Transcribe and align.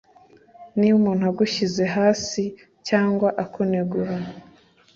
niba 0.77 0.95
umuntu 1.01 1.23
agushize 1.31 1.83
hasi 1.95 2.43
cyangwa 2.87 3.27
akunegura 3.43 4.15